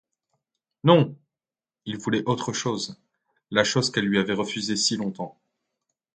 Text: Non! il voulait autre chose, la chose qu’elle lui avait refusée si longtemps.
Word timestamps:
Non! 0.83 1.15
il 1.85 1.99
voulait 1.99 2.23
autre 2.25 2.53
chose, 2.53 2.99
la 3.51 3.63
chose 3.63 3.91
qu’elle 3.91 4.05
lui 4.07 4.17
avait 4.17 4.33
refusée 4.33 4.75
si 4.75 4.97
longtemps. 4.97 5.39